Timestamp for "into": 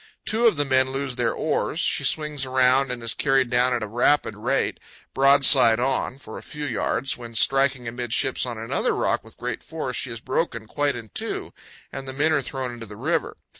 12.71-12.87